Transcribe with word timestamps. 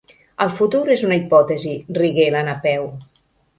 El 0.45 0.53
futur 0.61 0.81
és 0.95 1.03
una 1.09 1.19
hipòtesi 1.19 1.75
—rigué 1.99 2.27
la 2.39 2.43
Napeu—. 2.51 2.91